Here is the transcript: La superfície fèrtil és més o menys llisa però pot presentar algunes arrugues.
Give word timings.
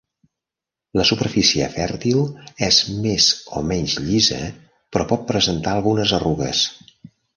La 0.99 1.03
superfície 1.09 1.67
fèrtil 1.75 2.23
és 2.69 2.79
més 3.03 3.27
o 3.59 3.63
menys 3.73 3.99
llisa 4.07 4.41
però 4.97 5.07
pot 5.13 5.29
presentar 5.33 5.75
algunes 5.75 6.15
arrugues. 6.21 6.65